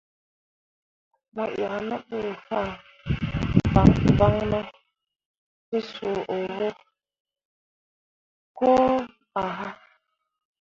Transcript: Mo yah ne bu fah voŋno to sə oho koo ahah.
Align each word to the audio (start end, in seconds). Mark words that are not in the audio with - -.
Mo 1.33 1.43
yah 1.61 1.77
ne 1.87 1.95
bu 2.07 2.19
fah 2.47 2.69
voŋno 4.19 4.59
to 5.67 5.77
sə 5.93 6.09
oho 6.37 6.67
koo 8.57 8.95
ahah. 9.43 9.73